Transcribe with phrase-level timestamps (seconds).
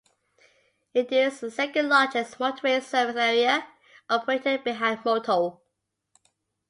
[0.95, 3.67] It is the second largest motorway service area
[4.09, 5.61] operator behind Moto.